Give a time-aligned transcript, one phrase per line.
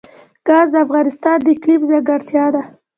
[0.47, 2.61] ګاز د افغانستان د اقلیم ځانګړتیا ده.